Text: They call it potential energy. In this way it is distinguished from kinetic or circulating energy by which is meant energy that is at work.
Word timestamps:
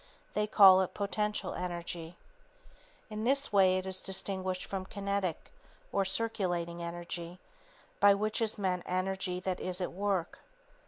They 0.33 0.47
call 0.47 0.81
it 0.81 0.95
potential 0.95 1.53
energy. 1.53 2.15
In 3.11 3.23
this 3.23 3.53
way 3.53 3.77
it 3.77 3.85
is 3.85 4.01
distinguished 4.01 4.65
from 4.65 4.87
kinetic 4.87 5.51
or 5.91 6.05
circulating 6.05 6.81
energy 6.81 7.37
by 7.99 8.15
which 8.15 8.41
is 8.41 8.57
meant 8.57 8.81
energy 8.87 9.39
that 9.41 9.59
is 9.59 9.79
at 9.79 9.91
work. 9.91 10.39